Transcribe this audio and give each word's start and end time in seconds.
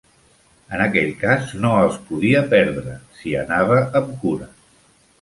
En 0.77 0.81
aquell 0.85 1.11
cas 1.25 1.51
no 1.67 1.75
els 1.83 2.01
podia 2.09 2.43
perdre, 2.57 2.97
si 3.21 3.39
anava 3.45 3.81
amb 4.03 4.15
cura. 4.27 4.55